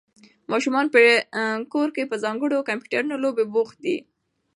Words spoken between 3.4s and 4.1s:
بوخت دي.